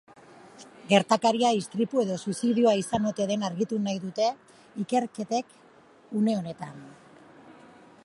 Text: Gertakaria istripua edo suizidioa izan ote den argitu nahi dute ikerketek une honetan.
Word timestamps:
Gertakaria 0.91 1.51
istripua 1.57 2.05
edo 2.07 2.17
suizidioa 2.23 2.73
izan 2.81 3.05
ote 3.11 3.29
den 3.33 3.45
argitu 3.51 3.81
nahi 3.89 4.03
dute 4.09 4.33
ikerketek 4.85 5.57
une 6.23 6.39
honetan. 6.43 6.85